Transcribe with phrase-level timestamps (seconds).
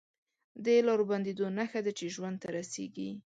[0.65, 3.09] د لارو بندېدو نښه ده چې ژوند ته رسېږي